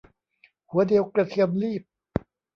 [0.69, 1.83] หัวเดียวกระเทียมลีบ